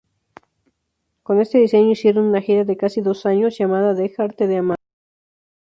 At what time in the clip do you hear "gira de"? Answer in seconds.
2.41-2.75